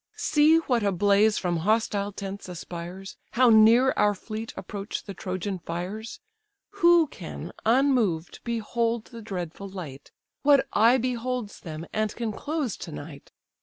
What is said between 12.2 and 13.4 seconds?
close to night?